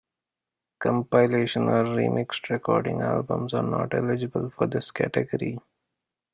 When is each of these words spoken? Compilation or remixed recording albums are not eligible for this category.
Compilation 0.79 1.69
or 1.69 1.83
remixed 1.83 2.49
recording 2.49 3.01
albums 3.01 3.53
are 3.53 3.61
not 3.61 3.93
eligible 3.93 4.49
for 4.57 4.65
this 4.65 4.89
category. 4.89 5.59